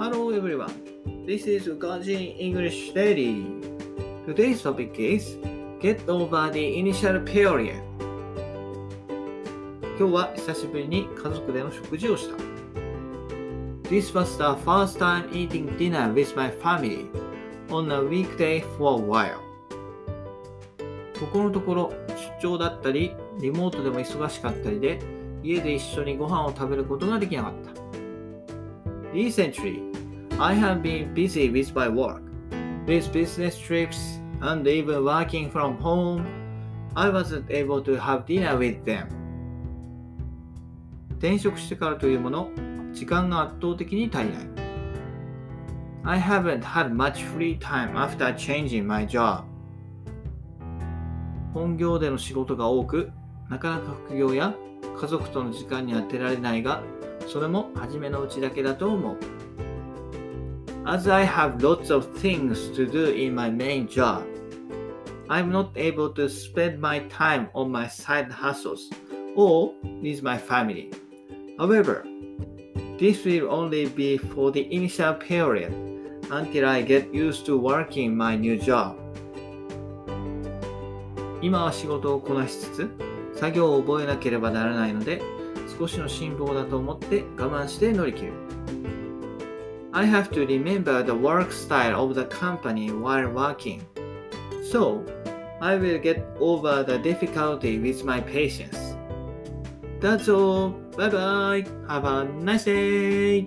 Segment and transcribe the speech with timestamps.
[0.00, 0.72] Hello everyone.
[1.26, 3.44] This is Gajin English Daily.
[4.24, 5.36] Today's topic is
[5.78, 7.82] Get over the initial period.
[9.98, 12.36] 今日は久しぶりに家族での食事をした。
[13.90, 17.04] This was the first time eating dinner with my family
[17.68, 19.36] on a weekday for a while.
[21.20, 21.92] ここのところ
[22.40, 24.98] 出張だったり、リモートでも忙しかったりで、
[25.42, 27.80] 家で一緒にご飯を食べることができなかった。
[29.12, 29.89] Recently,
[30.42, 32.22] I have been busy with my work,
[32.86, 36.24] with business trips, and even working from home.
[36.96, 39.06] I wasn't able to have dinner with them.
[41.18, 42.48] 転職してからというもの、
[42.94, 44.48] 時間が圧倒的に足りない。
[46.04, 49.42] I haven't had much free time after changing my job.
[51.52, 53.10] 本業での仕事が多く、
[53.50, 54.54] なかなか副業や
[54.98, 56.82] 家族との時間に当てられないが、
[57.26, 59.18] それも初めのうちだけだと思う。
[60.86, 64.24] As I have lots of things to do in my main job,
[65.28, 68.88] I'm not able to spend my time on my side hustles
[69.36, 70.90] or with my family.
[71.58, 72.06] However,
[72.98, 75.72] this will only be for the initial period
[76.30, 78.96] until I get used to working my new job.
[81.42, 82.90] 今は仕事をこなしつつ、
[83.34, 85.20] 作業を覚えなければならないので、
[85.78, 88.59] 少しの辛抱だと思って我慢して乗り切る。
[89.92, 93.84] I have to remember the work style of the company while working.
[94.70, 95.04] So,
[95.60, 98.94] I will get over the difficulty with my patience.
[100.00, 100.70] That's all.
[100.96, 101.64] Bye bye.
[101.88, 103.46] Have a nice day.